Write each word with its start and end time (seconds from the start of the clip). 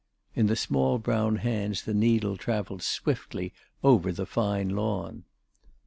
In 0.33 0.47
the 0.47 0.55
small 0.55 0.97
brown 0.97 1.35
hands 1.35 1.83
the 1.83 1.93
needle 1.93 2.35
travelled 2.35 2.81
swiftly 2.81 3.53
over 3.83 4.11
the 4.11 4.25
fine 4.25 4.69
lawn. 4.69 5.25